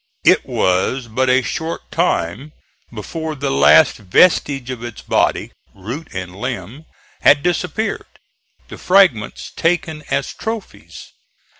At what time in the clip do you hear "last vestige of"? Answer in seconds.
3.51-4.83